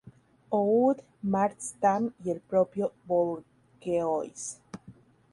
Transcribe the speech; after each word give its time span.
Oud, 0.59 1.03
Mart 1.21 1.61
Stam 1.61 2.15
y 2.25 2.31
el 2.31 2.39
propio 2.39 2.91
Bourgeois. 3.05 4.59